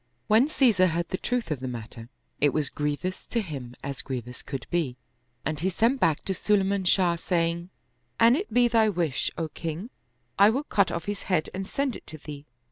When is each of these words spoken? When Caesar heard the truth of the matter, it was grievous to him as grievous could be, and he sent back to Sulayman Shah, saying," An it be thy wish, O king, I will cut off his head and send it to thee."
When 0.25 0.47
Caesar 0.47 0.87
heard 0.87 1.09
the 1.09 1.19
truth 1.19 1.51
of 1.51 1.59
the 1.59 1.67
matter, 1.67 2.09
it 2.39 2.53
was 2.53 2.71
grievous 2.71 3.27
to 3.27 3.39
him 3.39 3.75
as 3.83 4.01
grievous 4.01 4.41
could 4.41 4.65
be, 4.71 4.97
and 5.45 5.59
he 5.59 5.69
sent 5.69 5.99
back 5.99 6.23
to 6.25 6.33
Sulayman 6.33 6.85
Shah, 6.87 7.15
saying," 7.17 7.69
An 8.19 8.35
it 8.35 8.51
be 8.51 8.67
thy 8.67 8.89
wish, 8.89 9.29
O 9.37 9.47
king, 9.49 9.91
I 10.39 10.49
will 10.49 10.63
cut 10.63 10.91
off 10.91 11.05
his 11.05 11.21
head 11.29 11.51
and 11.53 11.67
send 11.67 11.95
it 11.95 12.07
to 12.07 12.17
thee." 12.17 12.47